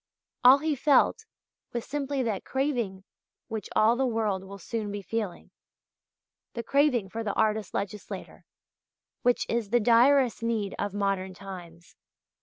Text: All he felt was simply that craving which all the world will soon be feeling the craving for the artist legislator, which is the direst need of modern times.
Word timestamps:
All 0.43 0.57
he 0.57 0.73
felt 0.73 1.27
was 1.73 1.85
simply 1.85 2.23
that 2.23 2.43
craving 2.43 3.03
which 3.49 3.69
all 3.75 3.95
the 3.95 4.03
world 4.07 4.43
will 4.43 4.57
soon 4.57 4.91
be 4.91 5.03
feeling 5.03 5.51
the 6.53 6.63
craving 6.63 7.07
for 7.09 7.23
the 7.23 7.35
artist 7.35 7.75
legislator, 7.75 8.43
which 9.21 9.45
is 9.47 9.69
the 9.69 9.79
direst 9.79 10.41
need 10.41 10.73
of 10.79 10.95
modern 10.95 11.35
times. 11.35 11.95